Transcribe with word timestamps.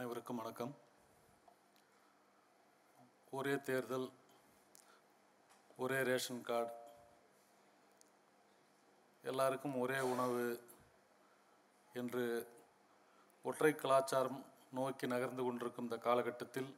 அனைவருக்கும் 0.00 0.38
வணக்கம். 0.40 0.70
ஒரே 3.30 3.54
தேர்தல் 3.56 4.06
ஒரே 5.76 5.98
ரேஷன் 6.02 6.40
கார்டு 6.40 6.70
எல்லாருக்கும் 9.24 9.76
ஒரே 9.78 9.98
உணவு 10.12 10.44
என்று 11.94 12.24
ஒற்றை 13.44 13.74
கலாச்சாரம் 13.74 14.40
நோக்கி 14.70 15.06
நகர்ந்து 15.06 15.44
கொண்டிருக்கும் 15.44 15.84
இந்த 15.84 15.98
காலகட்டத்தில் 16.06 16.70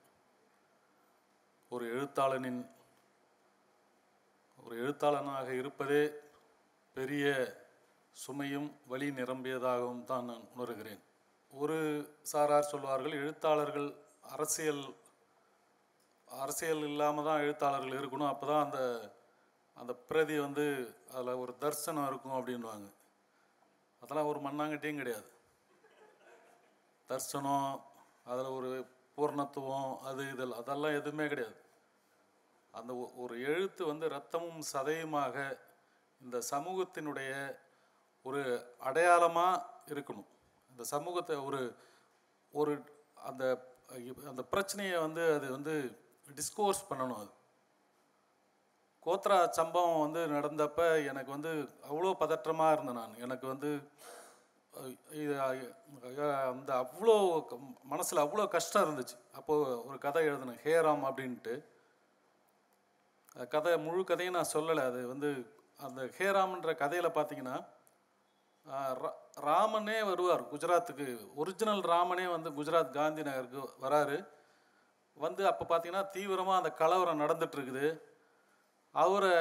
ஒரு 1.68 1.86
எழுத்தாளனின் 1.94 2.60
ஒரு 4.64 4.76
எழுத்தாளனாக 4.84 5.48
இருப்பதே 5.52 6.02
பெரிய 6.94 7.26
சுமையும் 8.26 8.70
வழி 8.86 9.10
நிரம்பியதாகவும் 9.22 10.04
தான் 10.04 10.24
நான் 10.24 10.52
உணர்கிறேன். 10.58 11.02
ஒரு 11.52 12.08
சாரார் 12.22 12.62
சொல்வார்கள் 12.62 13.12
எழுத்தாளர்கள் 13.12 13.94
அரசியல் 14.22 14.96
அரசியல் 16.26 16.78
இல்லாமல் 16.78 17.24
தான் 17.24 17.40
எழுத்தாளர்கள் 17.40 17.98
இருக்கணும். 17.98 18.28
அப்போ 18.28 18.46
தான் 18.46 18.64
அந்த 18.64 18.80
அந்த 19.74 19.94
பிரதி 19.94 20.38
வந்து 20.38 20.94
அதில் 21.10 21.32
ஒரு 21.32 21.54
தர்சனம் 21.60 22.06
இருக்கும் 22.06 22.32
அப்படின்வாங்க 22.32 22.92
அதெல்லாம் 24.00 24.26
ஒரு 24.26 24.40
மண்ணாங்கட்டியும் 24.40 24.96
கிடையாது. 24.96 25.30
தர்சனம் 27.08 27.80
அதில் 28.24 28.44
ஒரு 28.44 28.86
பூர்ணத்துவம் 29.16 29.98
அது 29.98 30.30
இதில் 30.30 30.52
அதெல்லாம் 30.52 30.94
எதுவுமே 30.94 31.28
கிடையாது. 31.28 31.60
அந்த 32.70 32.94
ஒ- 32.94 33.12
ஒரு 33.16 33.42
எழுத்து 33.42 33.86
வந்து 33.86 34.08
ரத்தமும் 34.08 34.62
சதையுமாக 34.72 35.58
இந்த 36.20 36.42
சமூகத்தினுடைய 36.50 37.56
ஒரு 38.22 38.74
அடையாளமாக 38.78 39.64
இருக்கணும். 39.86 40.30
இந்த 40.72 40.84
சமூகத்தை 40.94 41.36
ஒரு 41.48 41.60
ஒரு 42.54 42.72
அந்த 43.30 43.44
அந்த 44.30 44.42
பிரச்சனையை 44.52 44.96
வந்து 45.06 45.22
அது 45.36 45.46
வந்து 45.56 45.74
டிஸ்கோர்ஸ் 46.28 46.88
பண்ணணும் 46.90 47.20
அது. 47.22 47.32
கோத்ரா 49.06 49.36
சம்பவம் 49.58 50.02
வந்து 50.04 50.20
நடந்தப்ப 50.36 50.80
எனக்கு 51.10 51.30
வந்து 51.36 51.52
அவ்வளோ 51.88 52.12
பதற்றமாக 52.22 52.74
இருந்தேன் 52.74 53.00
நான். 53.00 53.20
எனக்கு 53.26 53.46
வந்து 53.52 53.70
இது 55.22 55.34
அந்த 56.52 56.70
அவ்வளோ 56.82 57.16
மனசில் 57.92 58.24
அவ்வளோ 58.24 58.44
கஷ்டம் 58.54 58.84
இருந்துச்சு. 58.86 59.16
அப்போது 59.38 59.74
ஒரு 59.88 59.98
கதை 60.06 60.22
எழுதினேன் 60.28 60.62
ஹேராம் 60.66 61.04
அப்படின்ட்டு. 61.08 61.54
அந்த 63.34 63.44
கதை 63.56 63.72
முழு 63.86 64.02
கதையும் 64.10 64.38
நான் 64.38 64.54
சொல்லலை. 64.56 64.84
அது 64.90 65.00
வந்து 65.12 65.30
அந்த 65.86 66.00
ஹேராம்ன்ற 66.18 66.72
கதையில் 66.82 67.16
பார்த்தீங்கன்னா 67.18 67.56
ராமனே 69.46 69.98
வருவார் 70.08 70.42
குஜராத்துக்கு. 70.52 71.06
ஒரிஜினல் 71.40 71.82
ராமனே 71.92 72.26
வந்து 72.34 72.50
குஜராத் 72.58 72.96
காந்தி 72.98 73.22
நகருக்கு 73.28 73.62
வராரு. 73.84 74.18
வந்து 75.16 75.42
அப்போ 75.50 75.64
பார்த்தீங்கன்னா 75.70 76.04
தீவிரமாக 76.16 76.60
அந்த 76.60 76.70
கலவரம் 76.82 77.22
நடந்துட்டுருக்குது. 77.22 77.86
அவரை 78.94 79.34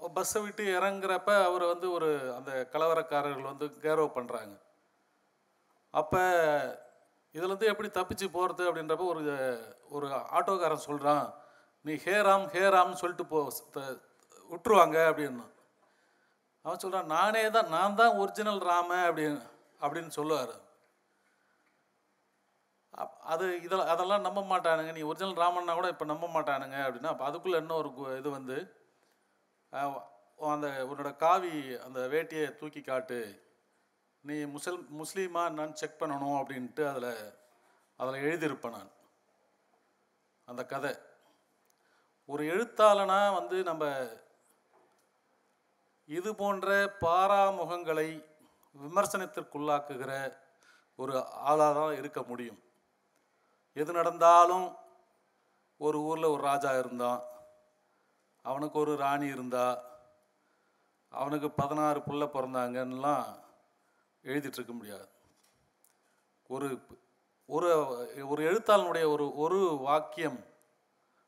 பஸ்ஸை 0.00 0.40
விட்டு 0.42 0.64
இறங்குறப்ப 0.76 1.30
அவரை 1.48 1.66
வந்து 1.72 1.86
ஒரு 1.96 2.08
அந்த 2.36 2.50
கலவரக்காரர்கள் 2.72 3.50
வந்து 3.50 3.66
கேரவ் 3.84 4.16
பண்ணுறாங்க 4.16 4.54
அப்போ 5.94 6.22
இதுலேருந்து 7.34 7.70
எப்படி 7.72 7.88
தப்பிச்சு 7.88 8.26
போகிறது 8.36 8.62
அப்படின்றப்ப 8.68 9.04
ஒரு 9.12 9.22
ஒரு 9.96 10.06
ஆட்டோக்காரன் 10.38 10.86
சொல்கிறான் 10.88 11.26
நீ 11.84 11.94
ஹேராம் 12.06 12.46
ஹேராம்னு 12.54 13.00
சொல்லிட்டு 13.02 13.26
போ 13.32 13.40
விட்டுருவாங்க 14.50 14.96
அப்படின்னு. 15.10 15.44
அவன் 16.64 16.78
சொல்கிறான் 16.78 17.06
நானே 17.06 17.50
தான் 17.50 17.68
நான் 17.68 17.94
தான் 17.94 18.16
ஒரிஜினல் 18.16 18.58
ராம 18.58 19.10
அப்படின்னு 19.10 19.40
அப்படின்னு 19.80 20.08
சொல்லுவார். 20.08 20.54
அப்- 22.94 23.18
அது 23.24 23.62
இதில் 23.62 23.80
அதெல்லாம் 23.84 24.20
நம்ப 24.20 24.40
மாட்டானுங்க. 24.42 24.92
நீ 24.92 25.00
ஒரிஜினல் 25.00 25.36
ராமன்னா 25.36 25.74
கூட 25.74 25.88
இப்போ 25.88 26.04
நம்ப 26.04 26.26
மாட்டானுங்க 26.26 26.76
அப்படின்னா 26.86 27.06
அப்போ 27.06 27.24
அதுக்குள்ளே 27.24 27.56
என்ன 27.56 27.74
ஒரு 27.74 28.18
இது 28.18 28.30
வந்து 28.30 28.56
அந்த 30.38 30.68
உன்னோட 30.90 31.16
காவி 31.16 31.52
அந்த 31.76 32.00
வேட்டியை 32.08 32.56
தூக்கி 32.56 32.80
காட்டு 32.80 33.18
நீ 34.24 34.34
முசல் 34.44 34.80
முஸ்லீமா 34.98 35.50
நான் 35.50 35.74
செக் 35.74 36.00
பண்ணணும் 36.00 36.38
அப்படின்ட்டு 36.40 36.88
அதில் 36.88 37.10
அதில் 38.00 38.24
எழுதியிருப்பேன் 38.24 38.70
நான். 38.70 38.90
அந்த 40.48 40.66
கதை. 40.66 40.92
ஒரு 42.28 42.44
எழுத்தாளனா 42.44 43.34
வந்து 43.34 43.62
நம்ம 43.62 43.84
இது 46.08 46.34
போன்ற 46.34 46.68
பாராமுகங்களை 47.00 48.08
விமர்சனத்திற்குள்ளாக்குகிற 48.76 50.12
ஒரு 50.96 51.12
ஆளாக 51.26 51.72
தான் 51.74 51.96
இருக்க 51.96 52.22
முடியும். 52.22 52.60
எது 53.72 53.92
நடந்தாலும் 53.92 54.66
ஒரு 55.76 55.98
ஊரில் 56.00 56.24
ஒரு 56.24 56.42
ராஜா 56.42 56.78
இருந்தான் 56.78 57.22
அவனுக்கு 58.42 58.78
ஒரு 58.78 58.96
ராணி 58.96 59.26
இருந்தா 59.26 59.66
அவனுக்கு 61.08 61.50
பதினாறு 61.50 62.00
புள்ள 62.00 62.24
பிறந்தாங்கன்னுலாம் 62.26 63.26
எழுதிட்டுருக்க 64.24 64.74
முடியாது. 64.76 65.06
ஒரு 66.50 66.68
ஒரு 67.48 67.68
ஒரு 68.28 68.42
எழுத்தாளனுடைய 68.50 69.04
ஒரு 69.12 69.36
ஒரு 69.36 69.58
வாக்கியம் 69.80 70.40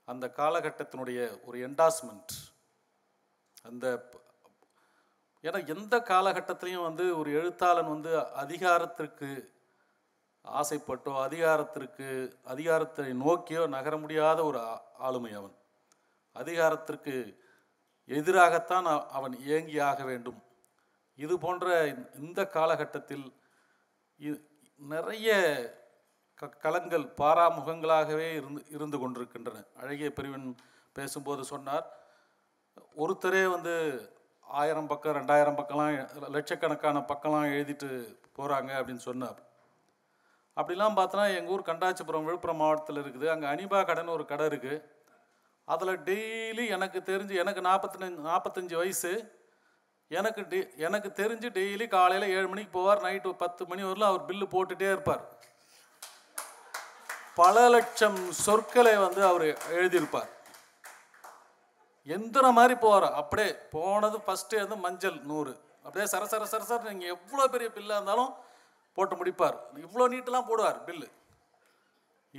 அந்த 0.04 0.32
காலகட்டத்தினுடைய 0.36 1.44
ஒரு 1.44 1.68
என்டாஸ்மெண்ட் 1.68 2.34
அந்த 3.62 3.86
ஏன்னா 5.42 5.76
எந்த 5.76 5.98
காலகட்டத்திலையும் 5.98 6.82
வந்து 6.82 7.18
ஒரு 7.18 7.32
எழுத்தாளன் 7.32 7.88
வந்து 7.88 8.26
அதிகாரத்திற்கு 8.26 9.54
ஆசைப்பட்டோ 10.48 11.22
அதிகாரத்திற்கு 11.22 12.36
அதிகாரத்தை 12.44 13.12
நோக்கியோ 13.12 13.66
நகர 13.66 13.96
முடியாத 13.96 14.44
ஒரு 14.44 14.80
ஆளுமை 14.98 15.32
அவன். 15.32 15.56
அதிகாரத்திற்கு 16.32 17.44
எதிராகத்தான் 18.06 19.06
அவன் 19.06 19.38
இயங்கி 19.38 19.78
ஆக 19.78 20.04
வேண்டும். 20.04 20.42
இது 21.16 21.38
போன்ற 21.38 21.86
இந்த- 22.14 22.48
காலகட்டத்தில் 22.48 23.32
இ- 24.20 24.46
நிறைய 24.76 25.30
க 26.34 26.46
களங்கள் 26.46 27.12
பாராமுகங்களாகவே 27.16 28.32
இருந்து 28.32 28.64
இருந்து 28.68 28.98
கொண்டிருக்கின்றன. 28.98 29.64
அழகிய 29.76 30.12
பிரிவன் 30.12 30.56
பேசும்போது 30.92 31.44
சொன்னார் 31.44 31.96
ஒருத்தரே 32.96 33.50
வந்து 33.50 34.00
ஆயிரம் 34.46 34.90
பக்கம் 34.90 35.16
ரெண்டாயிரம் 35.18 35.58
பக்கம்லாம் 35.58 35.94
லட்சக்கணக்கான 36.36 37.02
பக்கம்லாம் 37.10 37.52
எழுதிட்டு 37.56 37.88
போகிறாங்க 38.36 38.70
அப்படின்னு 38.78 39.02
சொன்னார். 39.08 39.38
அப்படிலாம் 40.56 40.98
பார்த்தோன்னா 40.98 41.24
எங்கள் 41.38 41.54
ஊர் 41.54 41.68
கண்டாச்சிபுரம் 41.70 42.26
விழுப்புரம் 42.28 42.60
மாவட்டத்தில் 42.62 43.00
இருக்குது. 43.04 43.26
அங்கே 43.32 43.46
அனிபா 43.54 43.80
கடைன்னு 43.88 44.16
ஒரு 44.18 44.24
கடை 44.32 44.46
இருக்குது 44.50 44.84
அதில் 45.68 46.02
டெய்லி 46.08 46.64
எனக்கு 46.76 46.98
தெரிஞ்சு 47.10 47.34
எனக்கு 47.42 47.62
நாற்பத்தஞ்சு 47.68 48.26
நாற்பத்தஞ்சு 48.30 48.76
வயசு. 48.82 49.12
எனக்கு 50.10 50.42
டெ 50.50 50.58
எனக்கு 50.86 51.08
தெரிஞ்சு 51.20 51.48
டெய்லி 51.58 51.86
காலையில் 51.94 52.32
ஏழு 52.36 52.48
மணிக்கு 52.50 52.72
போவார் 52.78 53.04
நைட்டு 53.06 53.32
பத்து 53.44 53.62
மணி 53.70 53.82
வரலாம் 53.88 54.12
அவர் 54.12 54.28
பில்லு 54.28 54.46
போட்டுகிட்டே 54.54 54.90
இருப்பார். 54.92 55.24
பல 57.40 57.68
லட்சம் 57.74 58.20
சொற்களை 58.44 58.96
வந்து 58.96 59.22
அவர் 59.30 59.46
எழுதியிருப்பார். 59.78 60.30
எந்திரம் 62.14 62.56
மாதிரி 62.58 62.74
போவார் 62.80 63.06
அப்படியே 63.20 63.50
போனது 63.74 64.18
ஃபஸ்ட்டு 64.26 64.60
வந்து 64.62 64.76
மஞ்சள் 64.76 65.18
நூறு. 65.30 65.52
அப்படியே 65.84 66.06
சர 66.12 66.24
சர 66.32 66.44
சர 66.52 66.62
சர 66.70 66.80
நீங்கள் 66.90 67.12
எவ்வளோ 67.14 67.46
பெரிய 67.54 67.68
பில்லாக 67.74 67.98
இருந்தாலும் 67.98 68.32
போட்டு 68.94 69.14
முடிப்பார். 69.16 69.56
இவ்வளோ 69.84 70.06
நீட்டெல்லாம் 70.12 70.48
போடுவார் 70.50 70.78
பில்லு 70.86 71.08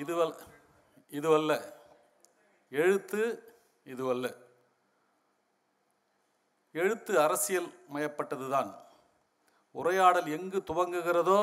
இதுவல் 0.02 0.34
இதுவல்ல 1.18 1.54
எழுத்து 2.82 3.22
இதுவல்ல 3.86 4.28
எழுத்து 6.72 7.14
அரசியல் 7.26 7.70
மயப்பட்டதுதான். 7.94 8.72
உரையாடல் 9.72 10.28
எங்கு 10.38 10.60
துவங்குகிறதோ 10.70 11.40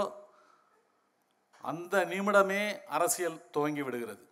அந்த 1.70 2.04
நிமிடமே 2.12 2.62
அரசியல் 2.96 3.38
துவங்கி 3.50 3.82
விடுகிறது. 3.82 4.22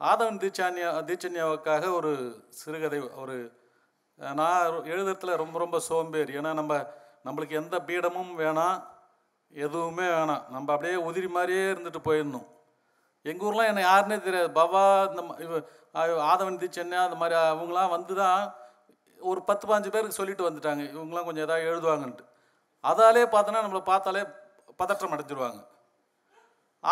ஆதவன் 0.00 0.40
தீச்சான்யா 0.42 0.88
தீச்சன்யாவுக்காக 1.08 1.84
ஒரு 1.98 2.10
சிறுகதை 2.48 2.98
ஒரு 3.22 3.36
நான் 4.40 4.66
எழுதுறதுல 4.92 5.36
ரொம்ப 5.42 5.56
ரொம்ப 5.58 5.78
சோம்பேறி. 5.86 6.32
ஏன்னா 6.40 6.50
நம்ம 6.54 6.74
நம்மளுக்கு 7.26 7.54
எந்த 7.60 7.76
பீடமும் 7.88 8.32
வேணாம் 8.42 8.76
எதுவுமே 9.52 10.06
வேணாம் 10.16 10.44
நம்ம 10.54 10.72
அப்படியே 10.72 10.96
உதிரி 11.08 11.28
மாதிரியே 11.28 11.64
இருந்துட்டு 11.72 12.00
போயிருந்தோம் 12.08 12.46
எங்கள் 13.24 13.46
ஊர்லாம் 13.48 13.70
எனக்கு 13.70 13.90
யாருன்னே 13.90 14.18
தெரியாது. 14.26 14.50
பவா 14.60 14.82
இந்த 15.10 15.22
இவ 15.44 15.60
ஆதவன் 16.30 16.60
தீச்சன்யா 16.62 17.00
அந்த 17.06 17.16
மாதிரி 17.22 17.36
அவங்களாம் 17.52 17.94
வந்து 17.96 18.14
தான் 18.14 18.42
ஒரு 19.20 19.40
பத்து 19.42 19.64
பாஞ்சு 19.68 19.92
பேருக்கு 19.94 20.18
சொல்லிட்டு 20.20 20.48
வந்துட்டாங்க. 20.48 20.82
இவங்களாம் 20.94 21.28
கொஞ்சம் 21.28 21.46
எதாவது 21.46 21.68
எழுதுவாங்கன்ட்டு. 21.70 22.24
அதாலே 22.84 23.24
பார்த்தோன்னா 23.34 23.64
நம்மளை 23.64 23.82
பார்த்தாலே 23.92 24.22
பதற்றம் 24.82 25.14
அடைஞ்சிருவாங்க. 25.14 25.60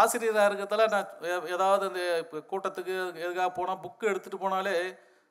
ஆசிரியராக 0.00 0.48
இருக்கிறதால 0.48 0.86
நான் 0.94 1.48
ஏதாவது 1.54 1.84
அந்த 1.90 2.02
கூட்டத்துக்கு 2.50 2.94
எதுக்காக 3.24 3.50
போனால் 3.58 3.82
புக்கு 3.84 4.10
எடுத்துகிட்டு 4.10 4.44
போனாலே 4.44 4.76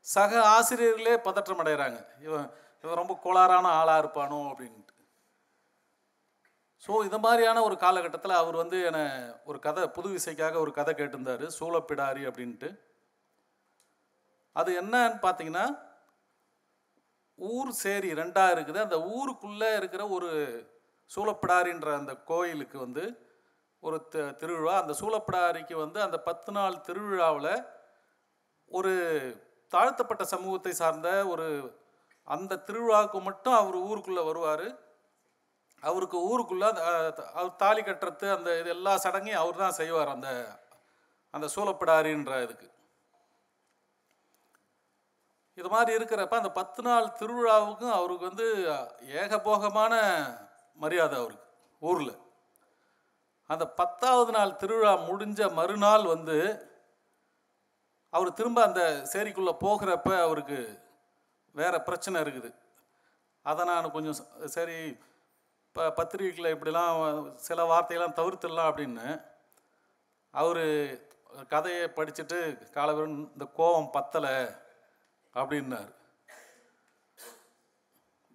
சக 0.06 0.31
ஆசிரியர்களே 0.56 1.15
பதற்றம் 1.27 1.62
அடைகிறாங்க 1.63 2.00
இவன் 2.25 2.48
இவன் 2.83 3.00
ரொம்ப 3.01 3.13
கோளாறான 3.25 3.68
ஆளாக 3.80 4.01
இருப்பானோ 4.04 4.39
அப்படின்ட்டு. 4.51 4.95
ஸோ 6.86 6.94
இந்த 7.07 7.18
மாதிரியான 7.25 7.62
ஒரு 7.68 7.75
காலகட்டத்தில் 7.83 8.39
அவர் 8.39 8.56
வந்து 8.62 8.77
என்னை 8.89 9.04
ஒரு 9.50 9.60
கதை 9.65 9.83
புது 9.98 10.10
இசைக்காக 10.19 10.57
ஒரு 10.63 10.71
கதை 10.80 10.94
கேட்டிருந்தார். 10.94 11.45
சூளப்பிடாரி 11.57 12.24
அப்படின்ட்டு. 12.30 12.69
அது 14.56 14.71
என்னன்னு 14.81 15.19
பார்த்தீங்கன்னா 15.25 15.65
ஊர் 17.39 17.71
சேரி 17.83 18.10
ரெண்டாக 18.21 18.54
இருக்குது. 18.56 18.80
அந்த 18.88 18.98
ஊருக்குள்ளே 19.15 19.69
இருக்கிற 19.80 20.04
ஒரு 20.18 20.31
சூளப்பிடாரின்ற 21.12 21.89
அந்த 22.01 22.13
கோயிலுக்கு 22.31 22.77
வந்து 22.86 23.06
ஒரு 23.83 23.97
த 24.13 24.25
திருவிழா 24.41 24.74
அந்த 24.81 24.94
சூழப்படாரிக்கு 25.00 25.75
வந்து 25.83 26.00
அந்த 26.06 26.18
பத்து 26.27 26.51
நாள் 26.57 26.83
திருவிழாவில் 26.88 27.53
ஒரு 28.71 28.91
தாழ்த்தப்பட்ட 29.71 30.24
சமூகத்தை 30.33 30.74
சார்ந்த 30.81 31.09
ஒரு 31.33 31.47
அந்த 32.27 32.62
திருவிழாவுக்கு 32.68 33.19
மட்டும் 33.27 33.57
அவர் 33.62 33.77
ஊருக்குள்ளே 33.89 34.24
வருவார். 34.30 34.68
அவருக்கு 35.83 36.18
ஊருக்குள்ளே 36.30 36.68
அந்த 36.71 36.83
அவர் 37.38 37.59
தாலி 37.63 37.81
கட்டுறது 37.83 38.27
அந்த 38.35 38.50
இது 38.59 38.69
எல்லா 38.75 38.94
சடங்கையும் 39.06 39.41
அவர் 39.44 39.62
தான் 39.63 39.77
செய்வார் 39.80 40.13
அந்த 40.15 40.29
அந்த 41.33 41.47
சூழப்படாரின்ற 41.56 42.33
இதுக்கு. 42.45 42.68
இது 45.57 45.69
மாதிரி 45.75 45.91
இருக்கிறப்ப 45.97 46.36
அந்த 46.41 46.51
பத்து 46.59 46.81
நாள் 46.88 47.15
திருவிழாவுக்கும் 47.19 47.95
அவருக்கு 47.97 48.29
வந்து 48.29 48.47
ஏகபோகமான 49.21 49.94
மரியாதை 50.79 51.15
அவருக்கு 51.21 51.50
ஊரில். 51.81 52.15
அந்த 53.49 53.65
பத்தாவது 53.79 54.31
நாள் 54.35 54.59
திருவிழா 54.61 54.93
முடிஞ்ச 55.09 55.49
மறுநாள் 55.59 56.05
வந்து 56.13 56.37
அவர் 58.13 58.37
திரும்ப 58.39 58.59
அந்த 58.67 58.81
சேரிக்குள்ளே 59.11 59.53
போகிறப்ப 59.63 60.09
அவருக்கு 60.25 60.59
வேறு 61.55 61.79
பிரச்சனை 61.87 62.17
இருக்குது. 62.23 62.49
அதை 63.45 63.61
நான் 63.69 63.93
கொஞ்சம் 63.95 64.19
சரி 64.55 64.77
இப்போ 65.67 65.83
பத்திரிகைகளில் 65.97 66.53
இப்படிலாம் 66.55 66.99
சில 67.47 67.63
வார்த்தையெல்லாம் 67.71 68.17
தவிர்த்துடலாம் 68.19 68.69
அப்படின்னு 68.71 69.07
அவர் 70.33 70.63
கதையை 71.53 71.85
படிச்சுட்டு 71.97 72.37
காலவரும் 72.77 73.17
இந்த 73.33 73.45
கோபம் 73.59 73.93
பத்தலை 73.95 74.35
அப்படின்னார். 75.35 75.91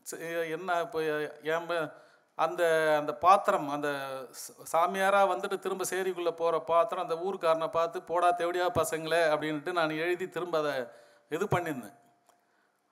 சரி, 0.06 0.26
என்ன 0.56 0.76
இப்போ 0.86 1.00
ஏன் 1.52 1.68
அந்த 2.38 2.62
அந்த 2.98 3.12
பாத்திரம் 3.24 3.68
அந்த 3.76 3.88
சாமியாராக 4.72 5.30
வந்துட்டு 5.32 5.56
திரும்ப 5.58 5.84
சேரிக்குள்ளே 5.90 6.32
போகிற 6.40 6.58
பாத்திரம் 6.72 7.04
அந்த 7.04 7.16
ஊருக்காரனை 7.26 7.68
பார்த்து 7.68 7.98
போடா 8.10 8.28
தேவடியா 8.40 8.66
பசங்களே 8.80 9.22
அப்படின்ட்டு 9.32 9.72
நான் 9.72 10.00
எழுதி 10.04 10.26
திரும்ப 10.28 10.58
அதை 10.58 10.74
இது 11.30 11.44
பண்ணியிருந்தேன். 11.54 11.96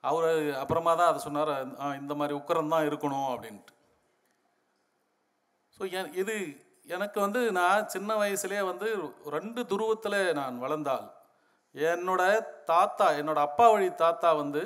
அவர் 0.05 0.29
அப்புறமா 0.63 0.93
தான் 0.95 1.11
அதை 1.13 1.21
சொன்னார் 1.27 1.53
இந்த 2.01 2.15
மாதிரி 2.15 2.35
உக்கரம் 2.41 2.73
தான் 2.75 2.87
இருக்கணும் 2.89 3.29
அப்படின்ட்டு. 3.33 3.73
ஸோ 5.77 5.83
இது 6.23 6.35
எனக்கு 6.97 7.19
வந்து 7.21 7.41
நான் 7.53 7.89
சின்ன 7.95 8.11
வயசுலேயே 8.17 8.63
வந்து 8.63 8.89
ரெண்டு 9.37 9.61
துருவத்தில் 9.71 10.19
நான் 10.41 10.59
வளர்ந்தால் 10.65 11.07
என்னோட 11.75 12.23
தாத்தா 12.73 13.07
என்னோட 13.21 13.39
அப்பா 13.49 13.67
வழி 13.73 13.89
தாத்தா 14.05 14.29
வந்து 14.43 14.63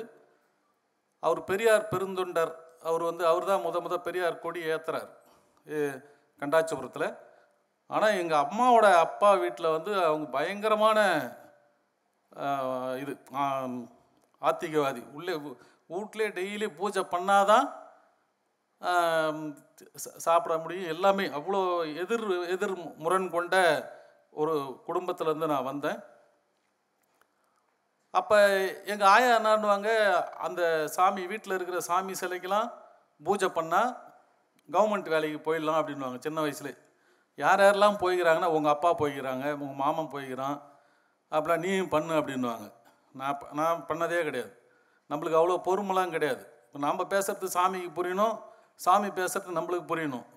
அவர் 1.23 1.41
பெரியார் 1.49 1.89
பெருந்தொண்டர் 1.93 2.53
அவர் 2.89 3.03
வந்து 3.09 3.23
அவர் 3.31 3.49
தான் 3.49 3.65
முத 3.65 3.79
முத 3.85 3.95
பெரியார் 4.07 4.43
கொடி 4.45 4.61
ஏற்றுறார் 4.73 5.09
கண்டாச்சிபுரத்தில். 6.41 7.07
ஆனால் 7.95 8.17
எங்கள் 8.21 8.43
அம்மாவோட 8.45 8.87
அப்பா 9.05 9.29
வீட்டில் 9.43 9.75
வந்து 9.75 9.91
அவங்க 10.07 10.27
பயங்கரமான 10.37 10.99
இது 13.01 13.13
ஆத்திகவாதி. 14.41 15.01
உள்ளே 15.17 15.33
வீட்டிலே 15.93 16.27
டெய்லி 16.37 16.67
பூஜை 16.79 17.03
பண்ணாதான் 17.13 17.67
சாப்பிட 20.25 20.53
முடியும். 20.61 20.91
எல்லாமே 20.93 21.25
அவ்வளோ 21.37 21.59
எதிர் 22.03 22.25
எதிர் 22.53 22.75
முரண் 23.03 23.27
கொண்ட 23.35 23.55
ஒரு 24.41 24.53
குடும்பத்திலேருந்து 24.87 25.51
நான் 25.53 25.69
வந்தேன். 25.71 25.99
அப்போ 28.13 28.37
எங்கள் 28.91 29.09
ஆயா 29.13 29.29
என்னான்னுவாங்க 29.37 29.89
அந்த 30.45 30.61
சாமி 30.95 31.21
வீட்டில் 31.27 31.55
இருக்கிற 31.57 31.79
சாமி 31.79 32.13
சிலைக்கெல்லாம் 32.21 32.69
பூஜை 33.21 33.47
பண்ணால் 33.57 33.91
கவர்மெண்ட் 34.69 35.13
வேலைக்கு 35.13 35.39
போயிடலாம் 35.47 35.79
அப்படின்வாங்க 35.81 36.17
சின்ன 36.19 36.41
வயசுல 36.45 36.71
யார் 37.37 37.61
யாரெல்லாம் 37.63 38.01
போய்க்கிறாங்கன்னா 38.01 38.49
உங்கள் 38.57 38.73
அப்பா 38.73 38.89
போய்க்கிறாங்க 39.01 39.45
உங்கள் 39.61 39.79
மாமன் 39.83 40.13
போய்க்கிறான். 40.13 40.57
அப்படிலாம் 41.31 41.63
நீயும் 41.65 41.93
பண்ணு 41.93 42.13
அப்படின்வாங்க 42.19 42.65
நான் 43.19 43.39
நான் 43.59 43.85
பண்ணதே 43.89 44.19
கிடையாது. 44.23 44.51
நம்மளுக்கு 45.09 45.39
அவ்வளோ 45.39 45.57
பொறுமெல்லாம் 45.67 46.13
கிடையாது. 46.15 46.43
இப்போ 46.65 46.79
நம்ம 46.87 47.05
பேசுகிறது 47.13 47.47
சாமிக்கு 47.57 47.91
புரியணும் 47.99 48.35
சாமி 48.79 49.09
பேசுகிறது 49.19 49.57
நம்மளுக்கு 49.59 49.87
புரியணும். 49.93 50.27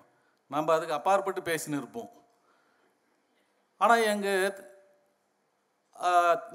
நம்ம 0.51 0.73
அதுக்கு 0.73 0.97
அப்பாற்பட்டு 0.97 1.41
பேசின்னு 1.51 1.79
இருப்போம். 1.81 2.09
ஆனால் 3.81 4.03
எங்கள் 4.13 4.41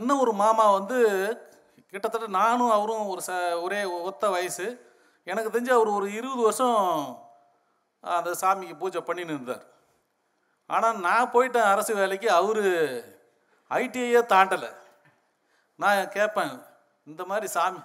இன்னும் 0.00 0.22
ஒரு 0.24 0.32
மாமா 0.42 0.64
வந்து 0.78 0.98
கிட்டத்தட்ட 1.92 2.26
நானும் 2.40 2.72
அவரும் 2.76 3.08
ஒரு 3.12 3.22
ச 3.28 3.32
ஒரே 3.64 3.80
ஒத்த 4.08 4.24
வயசு. 4.34 4.66
எனக்கு 5.26 5.52
தெரிஞ்சு 5.54 5.72
அவர் 5.76 5.96
ஒரு 5.98 6.06
இருபது 6.18 6.42
வருஷம் 6.48 6.78
அந்த 8.04 8.30
சாமிக்கு 8.42 8.76
பூஜை 8.82 9.00
பண்ணின்னு 9.08 9.34
இருந்தார். 9.36 9.64
ஆனால் 10.70 11.00
நான் 11.06 11.32
போயிட்டேன் 11.34 11.70
அரசு 11.72 11.92
வேலைக்கு 12.00 12.28
அவர் 12.40 12.62
ஐடிஐயே 13.70 14.20
தாண்டலை. 14.34 14.70
நான் 15.78 16.12
கேட்பேன் 16.16 16.54
இந்த 17.06 17.22
மாதிரி 17.30 17.48
சாமி 17.56 17.82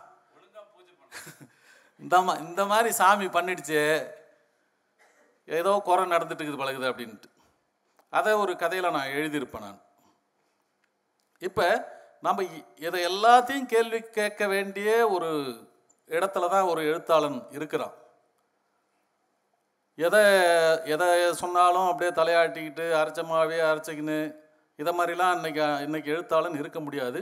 இந்த 2.04 2.16
மா 2.28 2.34
இந்த 2.46 2.62
மாதிரி 2.72 2.90
சாமி 3.01 3.28
பண்ணிடுச்சு. 3.36 3.81
ஏதோ 5.58 5.72
குறை 5.88 6.04
நடந்துட்டு 6.13 6.42
இருக்குது 6.44 6.62
பழகுது 6.62 6.88
அப்படின்ட்டு. 6.92 7.30
அதை 8.13 8.34
ஒரு 8.44 8.54
கதையில் 8.63 8.96
நான் 8.98 9.13
எழுதியிருப்பேன் 9.18 9.66
நான். 9.68 9.80
இப்போ 11.42 11.68
நம்ம 12.26 12.44
இதை 12.88 13.00
எல்லாத்தையும் 13.10 13.72
கேள்வி 13.74 14.00
கேட்க 14.18 14.44
வேண்டிய 14.48 14.90
ஒரு 15.16 15.30
இடத்துல 16.10 16.50
தான் 16.54 16.70
ஒரு 16.72 16.82
எழுத்தாளன் 16.90 17.40
இருக்கிறான். 17.58 17.96
எதை 19.98 20.22
எதை 20.94 21.08
சொன்னாலும் 21.42 21.90
அப்படியே 21.90 22.12
தலையாட்டிக்கிட்டு 22.20 22.86
அரைச்சமாவே 23.02 23.60
அரைச்சிக்கின்னு 23.70 24.18
இதை 24.80 24.92
மாதிரிலாம் 24.98 25.36
இன்றைக்கி 25.38 25.66
இன்னைக்கு 25.86 26.10
எழுத்தாளன் 26.16 26.60
இருக்க 26.62 26.80
முடியாது. 26.80 27.20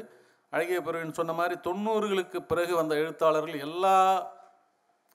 அழகிய 0.53 0.79
பிறவின் 0.81 1.17
சொன்ன 1.19 1.33
மாதிரி 1.39 1.55
தொண்ணூறுகளுக்கு 1.67 2.39
பிறகு 2.51 2.73
வந்த 2.75 2.95
எழுத்தாளர்கள் 3.03 3.65
எல்லா 3.67 3.97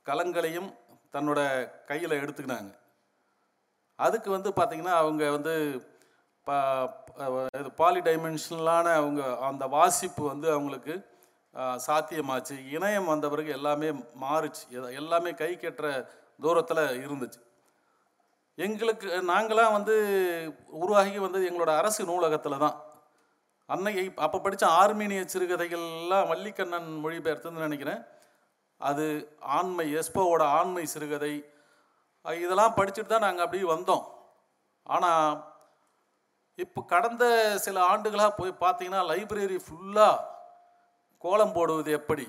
கலங்களையும் 0.07 0.71
தன்னோட 1.15 1.41
கையில் 1.91 2.21
எடுத்துக்கினாங்க. 2.23 2.73
அதுக்கு 3.99 4.29
வந்து 4.31 4.51
பார்த்திங்கன்னா 4.59 4.97
அவங்க 5.03 5.23
வந்து 5.37 5.55
ப 6.47 6.51
பாலி 7.81 8.01
டைமென்ஷனலான 8.09 8.87
அவங்க 9.01 9.23
அந்த 9.49 9.65
வாசிப்பு 9.77 10.23
வந்து 10.33 10.49
அவங்களுக்கு 10.55 10.95
சாத்தியமாச்சு. 11.87 12.55
இணையம் 12.77 13.11
வந்த 13.13 13.27
பிறகு 13.33 13.51
எல்லாமே 13.59 13.89
மாறுச்சு. 14.25 14.65
எல்லாமே 15.01 15.31
கை 15.43 15.53
கெட்டுற 15.63 15.87
தூரத்தில் 16.45 16.83
இருந்துச்சு. 17.07 17.41
எங்களுக்கு 18.59 19.09
நாங்களாம் 19.33 19.75
வந்து 19.77 19.95
உருவாகி 20.83 21.19
வந்தது 21.25 21.49
எங்களோட 21.51 21.73
அரசு 21.81 22.03
நூலகத்தில் 22.11 22.63
தான் 22.65 22.77
அன்னைக்கு 23.75 24.03
அப்போ 24.27 24.39
படித்த 24.45 24.65
ஆர்மீனிய 24.81 25.23
சிறுகதைகள்லாம் 25.33 26.29
வள்ளிக்கண்ணன் 26.31 26.89
மொழிபெயர்த்துன்னு 27.05 27.67
நினைக்கிறேன். 27.67 28.01
அது 28.81 29.05
ஆண்மை 29.59 29.87
எஸ்போவோட 30.01 30.43
ஆண்மை 30.59 30.85
சிறுகதை 30.95 31.33
இதெல்லாம் 32.45 32.77
படிச்சுட்டு 32.79 33.11
தான் 33.13 33.27
நாங்கள் 33.27 33.45
அப்படி 33.47 33.61
வந்தோம். 33.75 34.05
ஆனால் 34.95 35.29
இப்போ 36.59 36.83
கடந்த 36.83 37.25
சில 37.59 37.85
ஆண்டுகளாக 37.85 38.31
போய் 38.31 38.53
பார்த்தீங்கன்னா 38.61 39.03
லைப்ரரி 39.11 39.59
ஃபுல்லாக 39.67 40.25
கோலம் 41.19 41.53
போடுவது 41.53 41.93
எப்படி? 41.93 42.27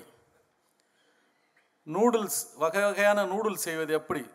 நூடுல்ஸ் 1.87 2.57
வகை 2.57 2.83
வகையான 2.83 3.25
நூடுல்ஸ் 3.25 3.65
செய்வது 3.67 3.93
எப்படி? 3.93 4.29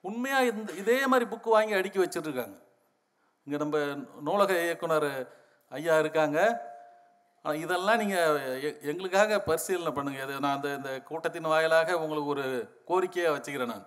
உண்மையாக 0.00 0.44
இந்த 0.44 0.72
இதே 0.72 1.06
மாதிரி 1.06 1.30
புக்கு 1.30 1.48
வாங்கி 1.48 1.72
அடுக்கி 1.74 1.98
வச்சிருக்காங்க. 1.98 2.56
இங்கே 3.44 3.58
நம்ம 3.58 3.78
நூலக 4.20 4.52
இயக்குனர் 4.64 5.36
ஐயா 5.68 5.98
இருக்காங்க. 5.98 6.38
ஆனால் 7.44 7.58
இதெல்லாம் 7.58 7.98
நீங்கள் 7.98 8.40
எங்களுக்காக 8.82 9.40
பரிசீலனை 9.40 9.92
பண்ணுங்கள் 9.92 10.22
இது 10.22 10.40
நான் 10.40 10.56
அந்த 10.56 10.74
இந்த 10.74 11.02
கூட்டத்தின் 11.02 11.42
வாயிலாக 11.42 11.98
உங்களுக்கு 11.98 12.28
ஒரு 12.28 12.44
கோரிக்கையாக 12.86 13.34
வச்சுக்கிறேன் 13.36 13.66
நான். 13.66 13.86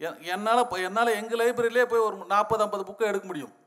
என்- 0.00 0.22
என்னால் 0.22 0.58
இப்போ 0.58 0.76
என்னால் 0.76 1.06
எங்கள் 1.06 1.38
லைப்ரரியிலே 1.38 1.84
போய் 1.84 2.00
ஒரு 2.00 2.16
நாற்பது 2.26 2.62
ஐம்பது 2.62 2.92
புக்கை 2.92 3.06
எடுக்க 3.06 3.26
முடியும். 3.26 3.59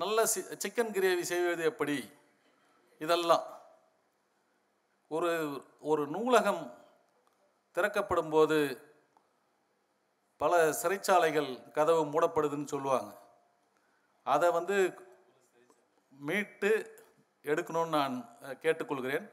நல்ல 0.00 0.26
சி 0.26 0.40
சிக்கன் 0.40 0.92
கிரேவி 0.96 1.20
செய்வது 1.20 1.64
எப்படி? 1.64 2.10
இதெல்லாம். 2.98 3.44
ஒரு 5.08 5.30
ஒரு 5.80 6.06
நூலகம் 6.06 6.64
திறக்கப்படும் 7.72 8.30
போது 8.30 8.58
பல 10.36 10.76
சிறைச்சாலைகள் 10.82 11.72
கதவு 11.72 12.04
மூடப்படுதுன்னு 12.04 12.64
சொல்லுவாங்க. 12.64 13.10
அதை 14.22 14.50
வந்து 14.50 14.76
மீட்டு 16.18 16.72
எடுக்கணும்னு 17.42 17.96
நான் 17.98 18.38
கேட்டுக்கொள்கிறேன். 18.62 19.30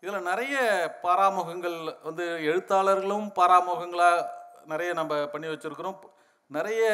இதில் 0.00 0.28
நிறைய 0.30 0.56
பாராமுகங்கள் 1.02 1.78
வந்து 2.02 2.24
எழுத்தாளர்களும் 2.44 3.28
பாராமுகங்களாக 3.36 4.28
நிறைய 4.64 4.92
நம்ம 4.92 5.26
பண்ணி 5.26 5.46
வச்சுருக்கிறோம். 5.46 5.98
நிறைய 6.46 6.84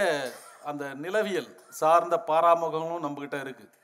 அந்த 0.65 0.85
நிலவியல் 0.95 1.51
சார்ந்த 1.81 2.17
பாராமுகங்களும் 2.31 3.05
நம்மக்கிட்ட 3.05 3.39
இருக்குது 3.45 3.79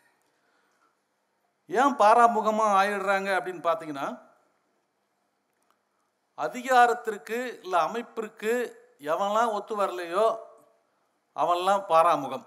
ஏன் 1.70 1.94
பாராமுகமாக 2.02 2.76
ஆயிடுறாங்க 2.80 3.30
அப்படின்னு 3.38 3.62
பார்த்தீங்கன்னா 3.64 4.06
அதிகாரத்திற்கு 6.38 7.38
இல்லை 7.62 7.78
அமைப்பிற்கு 7.78 8.52
எவன்லாம் 9.12 9.54
ஒத்து 9.56 9.75
வரலையோ 9.76 10.26
அவன்லாம் 11.37 11.82
பாராமுகம். 11.88 12.47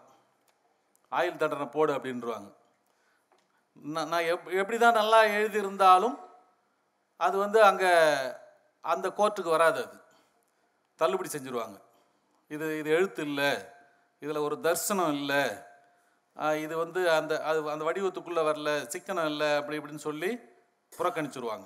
ஆயுள் 1.11 1.41
தண்டனை 1.41 1.65
போடு 1.65 1.91
அப்படின்றாங்க 1.95 2.49
நான் 3.75 4.09
நான் 4.09 4.27
எப் 4.33 4.47
எப்படி 4.61 4.77
தான் 4.77 4.99
நல்லா 4.99 5.19
எழுதியிருந்தாலும் 5.37 6.17
அது 7.19 7.35
வந்து 7.37 7.59
அங்கே 7.63 7.91
அந்த 8.83 9.07
கோர்ட்டுக்கு 9.09 9.55
வராது 9.55 9.79
அது. 9.85 9.97
தள்ளுபடி 10.99 11.29
செஞ்சுருவாங்க. 11.33 11.77
இது 12.51 12.65
இது 12.79 12.89
எழுத்து 12.89 13.21
இல்லை. 13.23 13.51
இதில் 14.21 14.37
ஒரு 14.37 14.55
தர்சனம் 14.55 15.13
இல்லை. 15.13 15.43
இது 16.61 16.77
வந்து 16.77 17.11
அந்த 17.11 17.43
அது 17.43 17.71
அந்த 17.71 17.85
வடிவத்துக்குள்ளே 17.85 18.43
வரல 18.49 18.87
சிக்கனம் 18.87 19.25
இல்லை 19.25 19.55
அப்படி 19.55 19.79
இப்படின்னு 19.79 20.07
சொல்லி 20.07 20.29
புறக்கணிச்சிருவாங்க. 20.93 21.65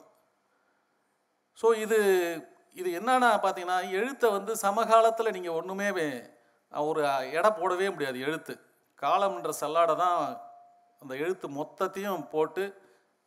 ஸோ 1.62 1.76
இது 1.76 1.98
இது 2.74 3.00
என்னன்னா 3.00 3.30
பார்த்தீங்கன்னா 3.44 3.90
எழுத்தை 3.92 4.32
வந்து 4.32 4.56
சமகாலத்தில் 4.56 5.32
நீங்கள் 5.32 5.52
ஒன்றுமே 5.52 5.88
ஒரு 6.74 7.02
எடை 7.32 7.50
போடவே 7.52 7.92
முடியாது 7.92 8.20
எழுத்து. 8.20 8.54
காலம்ன்ற 9.02 9.50
சல்லாடை 9.62 9.96
தான் 9.96 10.20
அந்த 11.02 11.16
எழுத்து 11.16 11.48
மொத்தத்தையும் 11.50 12.30
போட்டு 12.30 12.64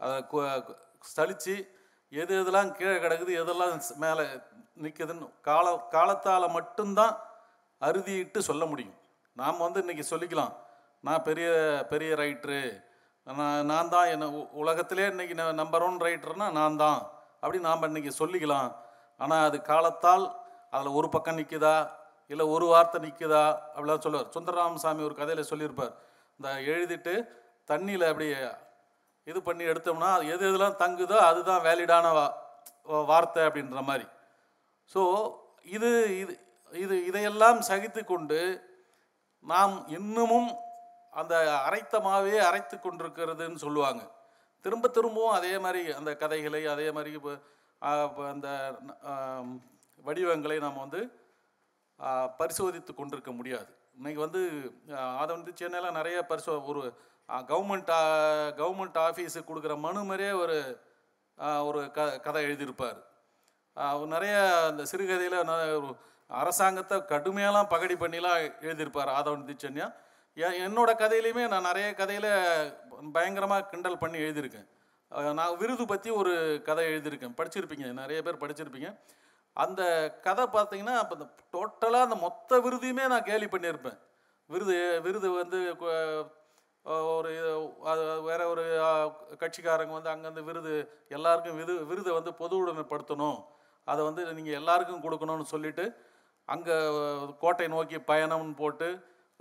அதை 0.00 0.24
கு- 0.32 0.76
எது 2.12 2.32
எதெல்லாம் 2.40 2.72
கீழே 2.72 2.98
கிடக்குது 2.98 3.32
எதெல்லாம் 3.42 3.74
மேலே 3.96 4.24
நிற்குதுன்னு 4.82 5.40
கால 5.40 5.66
காலத்தால் 5.90 6.50
மட்டும்தான் 6.50 7.14
அறுதிட்டு 7.82 8.38
சொல்ல 8.38 8.66
முடியும். 8.66 8.97
நாம் 9.38 9.64
வந்து 9.64 9.80
இன்னைக்கு 9.80 10.04
சொல்லிக்கலாம் 10.10 10.54
நான் 11.04 11.22
பெரிய 11.22 11.48
பெரிய 11.90 12.10
ரைட்ரு 12.16 12.60
நான் 13.26 13.66
நான் 13.66 13.88
தான் 13.88 14.10
என்ன 14.12 14.26
உ- 14.36 14.50
உலகத்திலே 14.54 15.06
இன்னைக்கு 15.10 15.34
நம்பர் 15.60 15.82
ஒன் 15.82 15.98
ரைட்டர்னா 16.00 16.46
நான் 16.52 16.76
தான் 16.76 17.00
அப்படி 17.42 17.58
நாம் 17.60 17.88
இன்னைக்கு 17.88 18.12
சொல்லிக்கலாம். 18.20 18.70
ஆனால் 19.20 19.44
அது 19.48 19.58
காலத்தால் 19.62 20.24
அதில் 20.72 20.96
ஒரு 20.98 21.08
பக்கம் 21.08 21.38
நிற்குதா 21.38 21.74
இல்லை 22.30 22.44
ஒரு 22.54 22.66
வார்த்தை 22.66 22.98
நிற்குதா 23.00 23.42
அப்படிலாம் 23.74 24.04
சொல்லுவார். 24.04 24.32
சுந்தரராமசாமி 24.34 25.02
ஒரு 25.04 25.14
கதையில் 25.14 25.50
சொல்லியிருப்பார். 25.50 25.92
இந்த 26.40 26.48
எழுதிட்டு 26.70 27.14
தண்ணியில் 27.68 28.08
அப்படி 28.10 28.26
இது 29.26 29.38
பண்ணி 29.42 29.64
எடுத்தோம்னா 29.64 30.10
அது 30.16 30.26
எது 30.28 30.44
எதெல்லாம் 30.48 30.80
தங்குதோ 30.82 31.16
அதுதான் 31.28 31.64
வேலிடான 31.64 32.12
வா 32.12 32.26
வார்த்தை 33.08 33.42
அப்படின்ற 33.46 33.80
மாதிரி. 33.88 34.06
ஸோ 34.90 35.00
இது 35.68 35.90
இது 36.22 36.34
இது 36.72 36.94
இதையெல்லாம் 37.06 37.58
சகித்து 37.68 38.02
கொண்டு 38.04 38.40
நாம் 39.44 39.74
இன்னமும் 39.98 40.50
அந்த 41.20 41.34
அரைத்த 41.66 41.96
மாவே 42.06 42.36
அரைத்து 42.48 42.76
கொண்டிருக்கிறதுன்னு 42.76 43.64
சொல்லுவாங்க. 43.66 44.02
திரும்ப 44.64 44.88
திரும்பவும் 44.96 45.36
அதே 45.38 45.52
மாதிரி 45.64 45.80
அந்த 45.98 46.10
கதைகளை 46.22 46.62
அதே 46.74 46.88
மாதிரி 46.96 47.12
இப்போ 47.18 47.32
இப்போ 48.06 48.22
அந்த 48.34 48.48
வடிவங்களை 50.06 50.56
நாம் 50.64 50.84
வந்து 50.84 51.00
பரிசோதித்து 52.40 52.92
கொண்டிருக்க 52.94 53.30
முடியாது. 53.38 53.70
இன்றைக்கி 53.98 54.20
வந்து 54.24 54.40
அதை 55.20 55.30
வந்து 55.36 55.52
சென்னையில் 55.60 55.96
நிறைய 55.98 56.18
பரிசோ 56.30 56.52
ஒரு 56.72 56.82
கவர்மெண்ட் 57.50 57.92
கவர்மெண்ட் 58.60 58.98
ஆஃபீஸுக்கு 59.06 59.48
கொடுக்குற 59.50 59.74
மனு 59.86 60.02
மாதிரியே 60.10 60.32
ஒரு 60.42 60.58
ஒரு 61.68 61.80
க 61.96 62.06
கதை 62.26 62.42
எழுதியிருப்பார். 62.48 62.98
அவர் 63.76 64.14
நிறைய 64.14 64.36
அந்த 64.68 64.82
சிறுகதையில் 64.92 65.42
அரசாங்கத்தை 66.30 66.96
கடுமையெல்லாம் 67.12 67.72
பகடி 67.74 67.94
பண்ணிலாம் 68.00 68.40
எழுதியிருப்பார் 68.66 69.12
ஆதவன் 69.18 69.48
திச்சன்யா 69.50 69.88
என்னோட 70.64 70.90
கதையிலையுமே 71.02 71.44
நான் 71.52 71.68
நிறைய 71.68 71.86
கதையில் 72.00 72.30
பயங்கரமாக 73.14 73.68
கிண்டல் 73.70 74.02
பண்ணி 74.02 74.18
எழுதியிருக்கேன். 74.24 74.68
நான் 75.38 75.56
விருது 75.60 75.84
பற்றி 75.92 76.08
ஒரு 76.20 76.32
கதை 76.68 76.84
எழுதியிருக்கேன். 76.92 77.36
படிச்சிருப்பீங்க 77.38 77.86
நிறைய 78.02 78.18
பேர் 78.26 78.42
படிச்சிருப்பீங்க. 78.42 78.90
அந்த 79.56 79.82
கதை 80.26 80.44
பார்த்தீங்கன்னா 80.56 80.96
அப்போ 81.02 81.14
இந்த 81.18 81.26
டோட்டலாக 81.54 82.06
அந்த 82.08 82.16
மொத்த 82.26 82.60
விருதையுமே 82.66 83.04
நான் 83.12 83.28
கேலி 83.30 83.46
பண்ணியிருப்பேன். 83.54 83.98
விருது 84.50 84.76
விருது 85.06 85.28
வந்து 85.40 85.58
ஒரு 87.14 87.30
வேற 88.28 88.40
ஒரு 88.52 88.64
கட்சிக்காரங்க 89.40 89.94
வந்து 89.96 90.12
அங்கேருந்து 90.12 90.44
விருது 90.50 90.74
எல்லாருக்கும் 91.16 91.58
விரு 91.60 91.74
விருதை 91.90 92.12
வந்து 92.18 92.32
பொதுவுடைமைப்படுத்தணும் 92.42 93.40
அதை 93.88 94.02
வந்து 94.08 94.22
நீங்கள் 94.38 94.58
எல்லாருக்கும் 94.60 95.04
கொடுக்கணும்னு 95.06 95.52
சொல்லிட்டு 95.54 95.84
அங்கே 96.48 96.76
கோட்டை 97.42 97.66
நோக்கி 97.74 97.98
பயணம்னு 98.10 98.54
போட்டு 98.62 98.88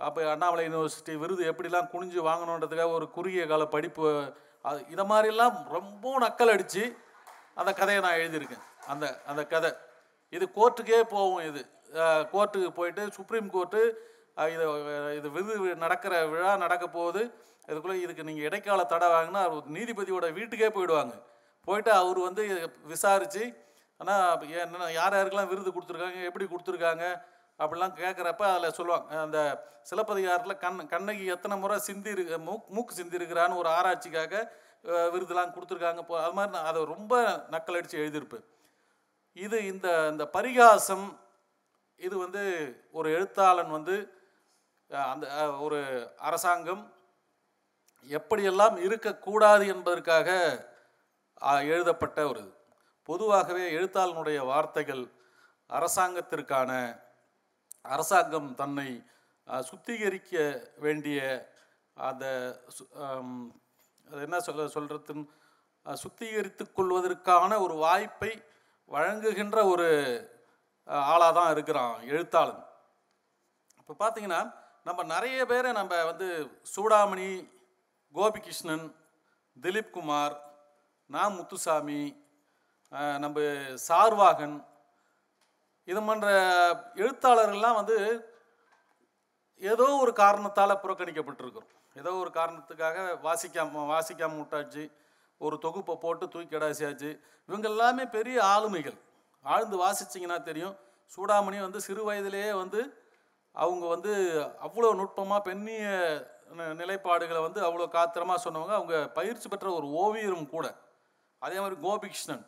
அப்போ 0.00 0.20
அண்ணாமலை 0.32 0.64
யூனிவர்சிட்டி 0.66 1.14
விருது 1.22 1.42
எப்படிலாம் 1.50 1.90
குனிஞ்சு 1.92 2.20
வாங்கணுன்றதுக்காக 2.28 2.96
ஒரு 2.98 3.06
குறுகிய 3.16 3.44
கால 3.52 3.64
படிப்பு 3.74 4.08
அது 4.68 4.80
இதை 4.92 5.04
மாதிரிலாம் 5.12 5.56
ரொம்ப 5.76 6.12
நக்கல் 6.24 6.52
அடித்து 6.54 6.84
அந்த 7.60 7.70
கதையை 7.80 8.00
நான் 8.04 8.18
எழுதியிருக்கேன். 8.20 8.64
அந்த 8.92 9.04
அந்த 9.30 9.42
கதை. 9.52 9.70
இது 10.32 10.44
கோர்ட்டுக்கே 10.56 11.00
போகும் 11.14 11.42
இது. 11.50 11.62
கோர்ட்டுக்கு 12.32 12.70
போயிட்டு 12.78 13.02
சுப்ரீம் 13.16 13.48
கோர்ட்டு 13.54 13.80
இதை 14.54 14.64
இது 15.18 15.18
இது 15.18 15.28
விருது 15.36 15.76
நடக்கிற 15.84 16.14
விழா 16.32 16.52
நடக்க 16.64 16.84
போகுது. 16.98 17.22
இதுக்குள்ளே 17.70 17.96
இதுக்கு 18.04 18.26
நீங்கள் 18.28 18.46
இடைக்கால 18.48 18.84
தடை 18.92 19.08
வாங்கினா 19.14 19.40
அவர் 19.48 19.72
நீதிபதியோட 19.76 20.26
வீட்டுக்கே 20.38 20.70
போயிடுவாங்க. 20.76 21.14
போயிட்டு 21.68 21.90
அவர் 22.00 22.20
வந்து 22.28 22.42
விசாரித்து 22.92 23.42
ஆனால் 24.00 24.52
என்ன 24.64 24.90
யார் 24.98 25.16
யாருக்கெல்லாம் 25.16 25.50
விருது 25.52 25.70
கொடுத்துருக்காங்க 25.74 26.20
எப்படி 26.28 26.46
கொடுத்துருக்காங்க 26.50 27.04
அப்படிலாம் 27.60 27.94
கேட்குறப்ப 28.00 28.44
அதில் 28.54 28.76
சொல்லுவாங்க. 28.78 29.08
அந்த 29.26 29.38
சிலப்பதிகாரத்தில் 29.90 30.60
கண் 30.64 30.90
கண்ணகி 30.92 31.24
எத்தனை 31.34 31.54
முறை 31.62 31.76
சிந்தி 31.86 32.10
இரு 32.14 32.24
மூக் 32.48 32.68
மூக்கு 32.76 32.98
சிந்தி 32.98 33.18
இருக்கிறான்னு 33.20 33.60
ஒரு 33.62 33.68
ஆராய்ச்சிக்காக 33.78 34.42
விருதுலாம் 35.14 35.54
கொடுத்துருக்காங்க. 35.54 36.02
போ 36.08 36.14
அது 36.24 36.36
மாதிரி 36.36 36.54
நான் 36.56 36.68
அதை 36.70 36.80
ரொம்ப 36.94 37.14
நக்கல் 37.54 37.78
அடித்து 37.78 38.02
எழுதியிருப்பேன். 38.02 38.44
இது 39.36 39.58
இந்த 39.72 39.88
இந்த 40.12 40.24
பரிகாசம் 40.36 41.06
இது 41.98 42.14
வந்து 42.24 42.42
ஒரு 42.98 43.08
எழுத்தாளன் 43.16 43.74
வந்து 43.76 43.96
அந்த 45.12 45.26
ஒரு 45.66 45.80
அரசாங்கம் 46.28 46.84
எப்படியெல்லாம் 48.18 48.76
இருக்கக்கூடாது 48.86 49.64
என்பதற்காக 49.74 50.28
எழுதப்பட்ட 51.74 52.20
ஒரு 52.30 52.38
இது. 52.44 52.52
பொதுவாகவே 53.08 53.72
எழுத்தாளனுடைய 53.72 54.38
வார்த்தைகள் 54.44 55.04
அரசாங்கத்திற்கான 55.70 56.70
அரசாங்கம் 57.82 58.54
தன்னை 58.54 58.88
சுத்திகரிக்க 59.48 60.34
வேண்டிய 60.76 61.18
அந்த 61.96 62.24
சு- 62.76 62.88
என்ன 64.10 64.40
சொல்ல 64.40 64.66
சொல்கிறதுன்னு 64.66 65.24
சுத்திகரித்து 65.86 66.72
கொள்வதற்கான 66.72 67.60
ஒரு 67.60 67.74
வாய்ப்பை 67.76 68.32
வழங்குகின்ற 68.90 69.64
ஒரு 69.64 69.88
ஆளாக 71.08 71.32
தான் 71.32 71.50
இருக்கிறான் 71.50 72.02
எழுத்தாளன். 72.06 72.62
இப்போ 73.78 73.94
பார்த்தீங்கன்னா 73.98 74.40
நம்ம 74.84 75.02
நிறைய 75.04 75.46
பேரை 75.46 75.72
நம்ம 75.72 76.04
வந்து 76.04 76.28
சூடாமணி 76.74 77.28
கோபிகிருஷ்ணன் 78.14 78.86
திலீப் 79.56 79.90
குமார் 79.90 80.36
நா 81.10 81.28
முத்துசாமி 81.28 82.00
நம்ம 82.92 83.40
சார்வாகன் 83.88 84.56
இது 85.88 86.00
போன்ற 86.06 86.28
எழுத்தாளர்கள்லாம் 87.02 87.78
வந்து 87.80 87.96
ஏதோ 89.62 89.86
ஒரு 90.02 90.12
காரணத்தால் 90.22 90.80
புறக்கணிக்கப்பட்டிருக்கிறோம். 90.82 91.74
ஏதோ 92.00 92.10
ஒரு 92.22 92.30
காரணத்துக்காக 92.38 92.96
வாசிக்காம 93.26 93.84
வாசிக்காம 93.92 94.38
விட்டாச்சு 94.40 94.82
ஒரு 95.40 95.56
தொகுப்பை 95.64 95.94
போட்டு 96.04 96.24
தூக்கி 96.28 96.48
கிடாசியாச்சு. 96.54 97.10
இவங்க 97.48 97.66
எல்லாமே 97.72 98.04
பெரிய 98.16 98.38
ஆளுமைகள். 98.54 98.98
ஆழ்ந்து 99.44 99.76
வாசிச்சிங்கன்னா 99.84 100.38
தெரியும். 100.50 100.76
சூடாமணி 101.14 101.58
வந்து 101.66 101.80
சிறு 101.86 102.02
வயதிலேயே 102.08 102.50
வந்து 102.62 102.80
அவங்க 103.54 103.84
வந்து 103.94 104.12
அவ்வளோ 104.66 104.90
நுட்பமாக 105.00 105.46
பெண்ணிய 105.48 105.86
நிலைப்பாடுகளை 106.80 107.40
வந்து 107.46 107.60
அவ்வளோ 107.66 107.88
காத்திரமாக 107.96 108.42
சொன்னவங்க. 108.44 108.74
அவங்க 108.80 108.96
பயிற்சி 109.18 109.46
பெற்ற 109.48 109.68
ஒரு 109.78 109.88
ஓவியரும் 110.02 110.52
கூட. 110.54 110.66
அதே 111.42 111.58
மாதிரி 111.62 111.76
கோபிகிருஷ்ணன். 111.86 112.44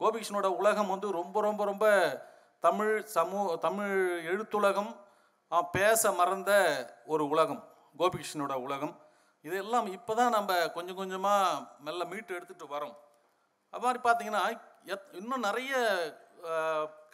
கோபிகிருஷ்ணனோட 0.00 0.48
உலகம் 0.60 0.92
வந்து 0.94 1.08
ரொம்ப 1.20 1.40
ரொம்ப 1.48 1.62
ரொம்ப 1.70 1.86
தமிழ் 2.66 2.94
சமூ 3.16 3.40
தமிழ் 3.66 3.96
எழுத்துலகம் 4.32 4.92
பேச 5.76 6.12
மறந்த 6.20 6.52
ஒரு 7.12 7.24
உலகம் 7.34 7.62
கோபிகிருஷ்ணனோட 8.00 8.54
உலகம். 8.66 8.94
இதெல்லாம் 9.46 9.86
இப்போ 9.96 10.12
தான் 10.20 10.34
நம்ம 10.36 10.52
கொஞ்சம் 10.76 10.98
கொஞ்சமாக 11.00 11.60
மெல்ல 11.86 12.04
மீட்டு 12.12 12.36
எடுத்துகிட்டு 12.38 12.74
வரோம். 12.76 12.96
அது 13.72 13.82
மாதிரி 13.84 14.00
பார்த்தீங்கன்னா 14.06 14.42
எத் 14.94 15.14
இன்னும் 15.20 15.46
நிறைய 15.48 15.72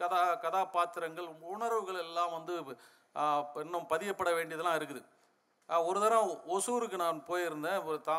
கதா 0.01 0.21
கதாபாத்திரங்கள் 0.45 1.29
உணர்வுகள் 1.55 2.01
எல்லாம் 2.07 2.33
வந்து 2.37 2.55
இன்னும் 3.65 3.87
பதியப்பட 3.93 4.31
வேண்டியதெல்லாம் 4.39 4.79
இருக்குது. 4.81 5.03
ஒரு 5.89 5.99
தரம் 6.05 6.33
ஒசூருக்கு 6.55 6.97
நான் 7.05 7.21
போயிருந்தேன். 7.31 7.81
ஒரு 7.89 7.99
தா 8.09 8.17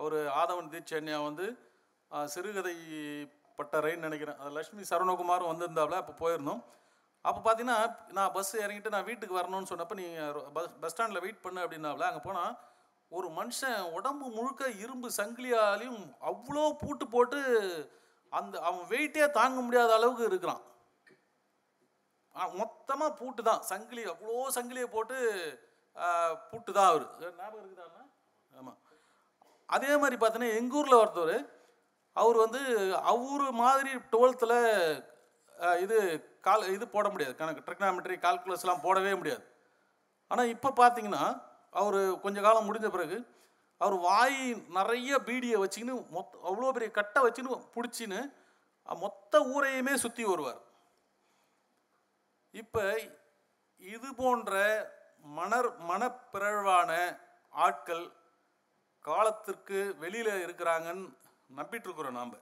அவர் 0.00 0.18
ஆதவன் 0.40 0.72
தீட்சன்யா 0.74 1.18
வந்து 1.28 1.46
சிறுகதை 2.34 2.76
பட்டறைன்னு 3.60 4.06
நினைக்கிறேன். 4.08 4.38
அது 4.40 4.56
லட்சுமி 4.58 4.90
சரவணகுமாரும் 4.90 5.50
வந்திருந்தாப்புல 5.52 6.00
அப்போ 6.02 6.14
போயிருந்தோம். 6.22 6.62
அப்போ 7.28 7.40
பார்த்தீங்கன்னா 7.44 7.78
நான் 8.16 8.34
பஸ் 8.34 8.52
இறங்கிட்டு 8.64 8.94
நான் 8.96 9.08
வீட்டுக்கு 9.08 9.38
வரணும்னு 9.38 9.70
சொன்னப்போ 9.70 9.96
நீ 10.00 10.06
பஸ் 10.56 10.68
பஸ் 10.82 10.92
ஸ்டாண்டில் 10.94 11.24
வெயிட் 11.24 11.44
பண்ணு 11.46 11.62
அப்படின்னாவில் 11.64 12.08
அங்கே 12.08 12.22
போனால் 12.26 12.54
ஒரு 13.12 13.28
மனுஷன் 13.38 13.80
உடம்பு 13.96 14.26
முழுக்க 14.36 14.64
இரும்பு 14.82 15.08
சங்கிலியாலையும் 15.18 16.02
அவ்வளோ 16.30 16.64
பூட்டு 16.82 17.06
போட்டு 17.14 17.40
அந்த 18.32 18.54
அவன் 18.68 18.84
வெயிட்டே 18.92 19.24
தாங்க 19.38 19.58
முடியாத 19.66 19.90
அளவுக்கு 19.98 20.28
இருக்கிறான். 20.30 20.62
மொத்தமாக 22.60 23.12
பூட்டு 23.20 23.42
தான். 23.48 23.62
சங்கிலி 23.70 24.02
அவ்வளோ 24.12 24.44
சங்கிலியை 24.56 24.88
போட்டு 24.94 25.16
பூட்டு 26.50 26.70
தான் 26.76 26.90
அவர். 26.90 27.06
ஞாபகம் 27.40 27.62
இருக்குதாண்ணா 27.62 28.04
ஆமாம் 28.60 28.78
அதே 29.68 29.90
மாதிரி 30.02 30.16
பார்த்தீங்கன்னா 30.20 30.58
எங்கள் 30.60 30.78
ஊரில் 30.80 31.00
ஒருத்தவர் 31.00 31.36
அவர் 32.16 32.38
வந்து 32.44 32.60
அவர் 33.12 33.46
மாதிரி 33.62 33.92
டுவெல்த்தில் 34.12 34.58
இது 35.84 35.96
கால் 36.46 36.72
இது 36.76 36.84
போட 36.94 37.06
முடியாது. 37.12 37.34
கணக்கு 37.40 37.64
ட்ரிக்னாமெட்ரி 37.66 38.16
கால்குலஸ்லாம் 38.24 38.84
போடவே 38.86 39.12
முடியாது. 39.20 39.44
ஆனால் 40.30 40.50
இப்போ 40.54 40.70
பார்த்தீங்கன்னா 40.80 41.24
அவர் 41.80 42.00
கொஞ்ச 42.24 42.38
காலம் 42.46 42.66
முடிஞ்ச 42.68 42.88
பிறகு 42.94 43.18
அவர் 43.80 43.96
வாய் 44.06 44.40
நிறைய 44.78 45.18
பீடியை 45.26 45.58
வச்சுக்கின்னு 45.60 45.96
மொத்த 46.16 46.38
அவ்வளோ 46.48 46.72
பெரிய 46.76 46.90
கட்டை 46.98 47.20
வச்சுன்னு 47.26 47.58
பிடிச்சின்னு 47.76 48.20
மொத்த 49.04 49.40
ஊரையுமே 49.54 49.94
சுற்றி 50.02 50.22
வருவார். 50.28 50.60
இப்போ 52.54 52.84
இது 53.82 54.08
போன்ற 54.20 54.54
மணர் 55.38 55.68
மனப்பிறழ்வான 55.90 56.90
ஆட்கள் 57.64 58.04
காலத்திற்கு 59.04 59.78
வெளியில் 60.02 60.32
இருக்கிறாங்கன்னு 60.44 61.08
நம்பிட்டுருக்குறோம் 61.56 62.10
நாம். 62.10 62.34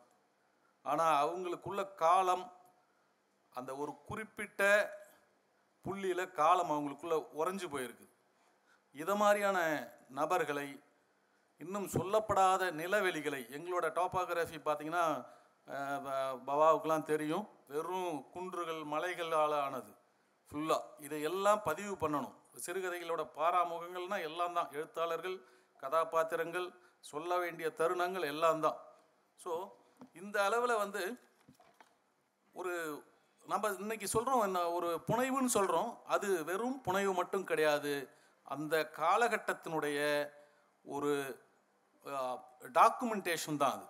ஆனால் 0.83 1.29
அவங்களுக்குள்ள 1.29 1.95
காலம் 1.95 2.53
அந்த 3.51 3.77
ஒரு 3.77 3.95
குறிப்பிட்ட 4.07 4.93
புள்ளியில் 5.83 6.31
காலம் 6.31 6.71
அவங்களுக்குள்ள 6.71 7.27
உறைஞ்சு 7.39 7.69
போயிருக்கு. 7.69 8.11
இதை 8.93 9.17
மாதிரியான 9.17 9.89
நபர்களை 10.09 10.83
இன்னும் 11.59 11.87
சொல்லப்படாத 11.87 12.71
நிலவெளிகளை 12.71 13.45
எங்களோட 13.49 13.87
டாப்பாகிராஃபி 13.89 14.61
பார்த்தீங்கன்னா 14.65 15.25
பவாவுக்கெலாம் 16.47 16.99
ப- 16.99 17.01
தெரியும். 17.01 17.49
வெறும் 17.69 18.31
குன்றுகள் 18.31 18.85
மலைகளால் 18.85 19.61
ஆனது. 19.61 19.95
ஃபுல்லாக 20.51 20.81
இதை 20.99 21.23
எல்லாம் 21.23 21.63
பதிவு 21.63 21.95
பண்ணணும். 21.95 22.35
சிறுகதைகளோட 22.67 23.29
பாராமுகங்கள்னால் 23.37 24.21
எல்லாம் 24.21 24.55
தான். 24.55 24.71
எழுத்தாளர்கள் 24.73 25.41
கதாபாத்திரங்கள் 25.77 26.71
சொல்ல 27.01 27.39
வேண்டிய 27.39 27.73
தருணங்கள் 27.79 28.25
எல்லாம் 28.25 28.61
தான். 28.61 28.77
ஸோ 29.45 29.53
இந்த 30.23 30.37
அளவில் 30.47 30.83
வந்து 30.85 31.03
ஒரு 32.55 32.73
நம்ம 33.45 33.69
இன்னைக்கு 33.83 34.07
சொல்கிறோம் 34.15 34.43
என்ன 34.47 34.61
ஒரு 34.77 34.89
புனைவுன்னு 35.09 35.57
சொல்கிறோம் 35.57 35.91
அது 36.15 36.29
வெறும் 36.49 36.79
புனைவு 36.87 37.13
மட்டும் 37.21 37.47
கிடையாது. 37.51 37.95
அந்த 38.47 38.75
காலகட்டத்தினுடைய 38.99 39.99
ஒரு 40.85 41.13
டாக்குமெண்டேஷன் 42.79 43.61
தான் 43.63 43.75
அது. 43.77 43.87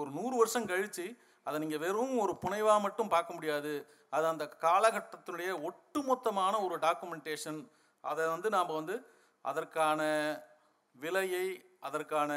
ஒரு 0.00 0.10
நூறு 0.18 0.34
வருஷம் 0.40 0.68
கழித்து 0.72 1.06
அதை 1.46 1.56
நீங்கள் 1.62 1.82
வெறும் 1.86 2.14
ஒரு 2.24 2.32
புனைவாக 2.44 2.84
மட்டும் 2.86 3.12
பார்க்க 3.14 3.36
முடியாது. 3.38 3.72
அது 4.16 4.26
அந்த 4.32 4.44
காலகட்டத்தினுடைய 4.66 5.50
ஒட்டுமொத்தமான 5.68 6.54
ஒரு 6.66 6.76
டாக்குமெண்டேஷன் 6.86 7.60
அதை 8.04 8.24
வந்து 8.34 8.48
நாம் 8.56 8.78
வந்து 8.80 8.96
அதற்கான 9.44 10.02
விலையை 10.96 11.46
அதற்கான 11.88 12.32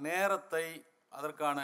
நேரத்தை 0.00 0.64
அதற்கான 1.12 1.60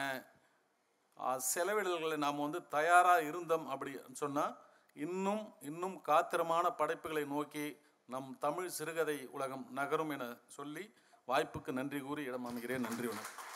செலவிடல்களை 1.52 2.16
நாம் 2.16 2.36
வந்து 2.36 2.60
தயாராக 2.68 3.22
இருந்தோம் 3.22 3.66
அப்படி 3.66 3.92
சொன்னால் 4.12 4.54
இன்னும் 4.96 5.44
இன்னும் 5.60 5.96
காத்திரமான 6.02 6.66
படைப்புகளை 6.70 7.24
நோக்கி 7.24 7.66
நம் 8.08 8.36
தமிழ் 8.38 8.68
சிறுகதை 8.68 9.18
உலகம் 9.30 9.66
நகரும் 9.70 10.10
என 10.10 10.24
சொல்லி 10.46 10.84
வாய்ப்புக்கு 11.28 11.72
நன்றி 11.72 12.00
கூறி 12.00 12.22
இடம் 12.22 12.46
அமைகிறேன் 12.46 12.80
நன்றி 12.80 13.06
வணக்கம். 13.06 13.53